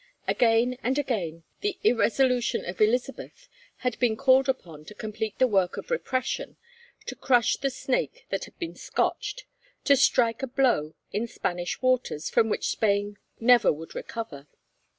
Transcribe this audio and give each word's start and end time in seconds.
Again 0.27 0.79
and 0.81 0.97
again 0.97 1.43
the 1.59 1.77
irresolution 1.83 2.65
of 2.65 2.81
Elizabeth 2.81 3.47
had 3.85 3.99
been 3.99 4.17
called 4.17 4.49
upon 4.49 4.83
to 4.85 4.95
complete 4.95 5.37
the 5.37 5.45
work 5.45 5.77
of 5.77 5.91
repression, 5.91 6.57
to 7.05 7.15
crush 7.15 7.57
the 7.57 7.69
snake 7.69 8.25
that 8.31 8.45
had 8.45 8.57
been 8.57 8.73
scotched, 8.73 9.45
to 9.83 9.95
strike 9.95 10.41
a 10.41 10.47
blow 10.47 10.95
in 11.13 11.27
Spanish 11.27 11.79
waters 11.83 12.31
from 12.31 12.49
which 12.49 12.69
Spain 12.71 13.19
never 13.39 13.71
would 13.71 13.93
recover. 13.93 14.47